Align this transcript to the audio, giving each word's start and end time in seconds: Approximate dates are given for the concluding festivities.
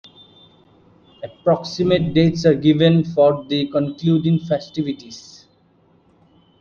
Approximate 1.23 2.11
dates 2.15 2.43
are 2.47 2.55
given 2.55 3.03
for 3.03 3.45
the 3.47 3.67
concluding 3.67 4.39
festivities. 4.39 5.45